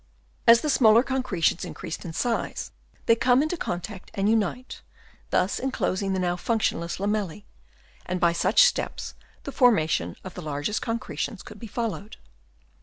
[0.47, 2.71] As the smaller concre tions increase in size,
[3.05, 4.81] they come into contact and unite,
[5.29, 7.43] thus enclosing the now functionless lamellse;
[8.07, 12.17] and by such steps the formation of the largest concretions could be followed.